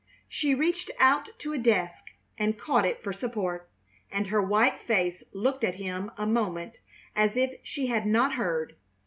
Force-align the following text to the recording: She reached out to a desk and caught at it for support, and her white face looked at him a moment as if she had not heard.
She 0.27 0.55
reached 0.55 0.89
out 0.97 1.29
to 1.37 1.53
a 1.53 1.59
desk 1.59 2.05
and 2.35 2.57
caught 2.57 2.85
at 2.85 2.93
it 2.93 3.03
for 3.03 3.13
support, 3.13 3.69
and 4.11 4.25
her 4.25 4.41
white 4.41 4.79
face 4.79 5.21
looked 5.31 5.63
at 5.63 5.75
him 5.75 6.09
a 6.17 6.25
moment 6.25 6.79
as 7.15 7.37
if 7.37 7.59
she 7.61 7.85
had 7.85 8.07
not 8.07 8.33
heard. 8.33 8.75